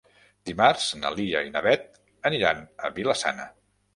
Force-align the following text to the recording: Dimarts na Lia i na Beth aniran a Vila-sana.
Dimarts 0.49 0.85
na 1.01 1.11
Lia 1.19 1.41
i 1.49 1.51
na 1.57 1.61
Beth 1.67 2.01
aniran 2.31 2.65
a 2.89 2.93
Vila-sana. 2.97 3.49